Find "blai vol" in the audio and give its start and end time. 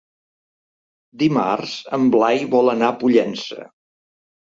2.17-2.75